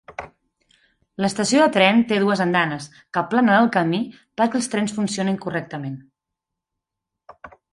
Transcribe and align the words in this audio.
L'estació 1.25 1.59
de 1.63 1.67
tren 1.75 2.01
té 2.11 2.17
dues 2.23 2.41
andanes 2.47 2.87
que 2.95 3.21
aplanen 3.23 3.59
el 3.59 3.69
camí 3.77 4.01
perquè 4.41 4.61
els 4.61 4.71
trens 4.75 4.97
funcionin 4.99 5.39
correctament. 5.45 6.01